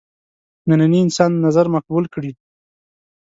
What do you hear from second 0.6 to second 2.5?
ننني انسان نظر مقبول کړي.